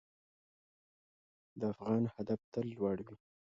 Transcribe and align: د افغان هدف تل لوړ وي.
د 1.59 1.61
افغان 1.73 2.03
هدف 2.15 2.39
تل 2.53 2.65
لوړ 2.77 2.97
وي. 3.07 3.15